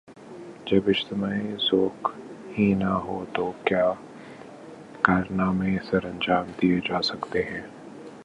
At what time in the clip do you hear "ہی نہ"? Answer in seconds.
2.57-2.89